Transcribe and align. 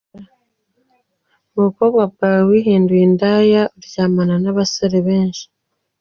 Mu 1.51 1.59
bukobwa 1.67 2.01
bwawe 2.13 2.43
wihinduye 2.49 3.03
indaya, 3.09 3.61
uryamana 3.77 4.35
n’abasore 4.43 4.97
benshi. 5.07 5.43